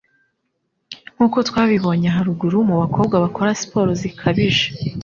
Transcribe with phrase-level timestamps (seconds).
[1.15, 4.65] Nkuko twabibonye haruguru, mu bakobwa bakora siporo zikabije